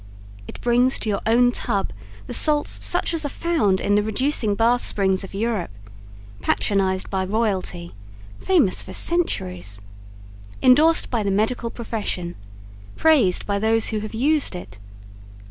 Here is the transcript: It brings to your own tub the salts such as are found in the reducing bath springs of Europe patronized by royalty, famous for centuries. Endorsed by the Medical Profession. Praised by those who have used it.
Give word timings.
It 0.47 0.59
brings 0.61 0.97
to 0.97 1.09
your 1.09 1.21
own 1.27 1.51
tub 1.51 1.93
the 2.25 2.33
salts 2.33 2.83
such 2.83 3.13
as 3.13 3.23
are 3.23 3.29
found 3.29 3.79
in 3.79 3.93
the 3.93 4.01
reducing 4.01 4.55
bath 4.55 4.83
springs 4.83 5.23
of 5.23 5.35
Europe 5.35 5.69
patronized 6.41 7.07
by 7.11 7.23
royalty, 7.23 7.91
famous 8.39 8.81
for 8.81 8.93
centuries. 8.93 9.79
Endorsed 10.59 11.11
by 11.11 11.21
the 11.21 11.29
Medical 11.29 11.69
Profession. 11.69 12.33
Praised 12.95 13.45
by 13.45 13.59
those 13.59 13.89
who 13.89 13.99
have 13.99 14.15
used 14.15 14.55
it. 14.55 14.79